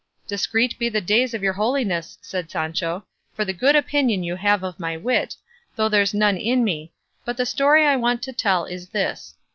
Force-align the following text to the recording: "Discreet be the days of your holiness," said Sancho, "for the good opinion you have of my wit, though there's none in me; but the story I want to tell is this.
"Discreet 0.25 0.79
be 0.79 0.89
the 0.89 0.99
days 0.99 1.35
of 1.35 1.43
your 1.43 1.53
holiness," 1.53 2.17
said 2.23 2.49
Sancho, 2.49 3.05
"for 3.35 3.45
the 3.45 3.53
good 3.53 3.75
opinion 3.75 4.23
you 4.23 4.35
have 4.35 4.63
of 4.63 4.79
my 4.79 4.97
wit, 4.97 5.35
though 5.75 5.89
there's 5.89 6.11
none 6.15 6.37
in 6.37 6.63
me; 6.63 6.91
but 7.23 7.37
the 7.37 7.45
story 7.45 7.85
I 7.85 7.95
want 7.97 8.23
to 8.23 8.33
tell 8.33 8.65
is 8.65 8.89
this. 8.89 9.35